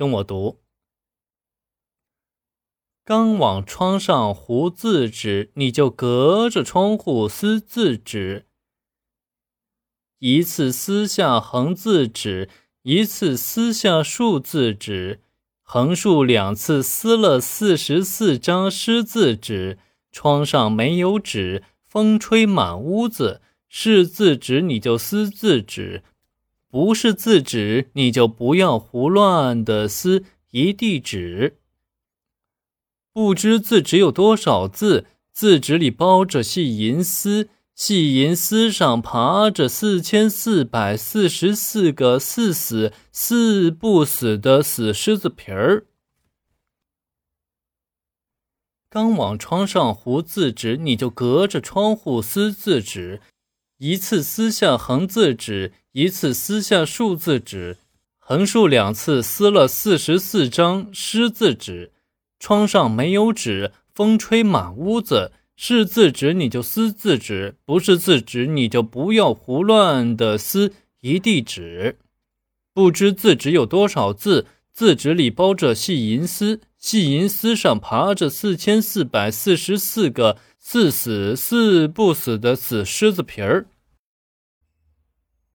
[0.00, 0.62] 跟我读。
[3.04, 8.46] 刚往窗上糊字纸，你就隔着窗户撕字纸。
[10.18, 12.48] 一次撕下横字纸，
[12.80, 15.20] 一次撕下竖字纸，
[15.60, 19.78] 横竖两次撕了四十四张湿字纸。
[20.10, 23.42] 窗上没有纸，风吹满屋子。
[23.68, 26.02] 是字纸你就撕字纸，
[26.70, 31.58] 不是字纸你就不要胡乱的撕一地纸。
[33.12, 45.86] 不知字纸有多少字，字纸里包着细银丝，细银丝上爬着四千四百四十四个似死似不死的死狮子皮儿。
[48.88, 53.20] 刚往窗上糊字纸，你就隔着窗户撕字纸，
[53.82, 57.78] 一次撕下横字纸，一次撕下竖字纸，
[58.18, 61.90] 横竖两次撕了四十四张湿字纸。
[62.38, 65.32] 窗上没有纸，风吹满屋子。
[65.56, 71.96] 是字纸你就撕字纸，不是字纸你就不要胡乱的撕一地纸。
[72.74, 74.44] 不知字纸有多少字，
[74.74, 83.66] 字纸里包着细银丝，细银丝上爬着四千四百四十四个似死似不死的死狮子皮儿。